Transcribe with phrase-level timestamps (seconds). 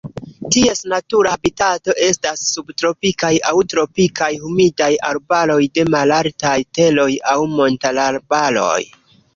[0.53, 8.79] Ties natura habitato estas subtropikaj aŭ tropikaj humidaj arbaroj de malaltaj teroj aŭ montararbaroj.